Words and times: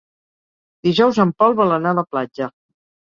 Dijous 0.87 1.19
en 1.25 1.33
Pol 1.43 1.53
vol 1.63 1.75
anar 1.77 1.93
a 1.93 1.99
la 2.01 2.09
platja. 2.15 2.49